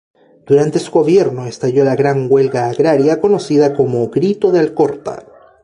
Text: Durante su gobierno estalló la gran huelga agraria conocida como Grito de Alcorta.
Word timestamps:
Durante 0.47 0.79
su 0.79 0.91
gobierno 0.91 1.45
estalló 1.45 1.83
la 1.85 1.95
gran 1.95 2.25
huelga 2.27 2.69
agraria 2.71 3.21
conocida 3.21 3.75
como 3.75 4.09
Grito 4.09 4.51
de 4.51 4.57
Alcorta. 4.57 5.27